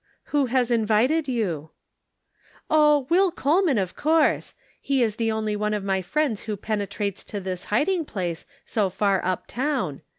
[0.33, 1.69] "Who has invited you?"
[2.71, 5.83] 206 The Pocket Measure." Oh, Will Coleraan of course; he is the only one of
[5.83, 10.01] my friends who penetrates to this hiding place, so far up town.